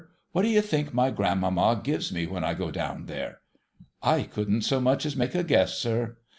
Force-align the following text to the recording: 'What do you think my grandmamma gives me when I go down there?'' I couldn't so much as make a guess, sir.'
'What 0.31 0.41
do 0.41 0.47
you 0.47 0.61
think 0.61 0.95
my 0.95 1.11
grandmamma 1.11 1.79
gives 1.83 2.11
me 2.11 2.25
when 2.25 2.43
I 2.43 2.55
go 2.55 2.71
down 2.71 3.05
there?'' 3.05 3.41
I 4.17 4.23
couldn't 4.23 4.63
so 4.63 4.79
much 4.81 5.05
as 5.05 5.15
make 5.15 5.35
a 5.35 5.43
guess, 5.43 5.77
sir.' 5.77 6.17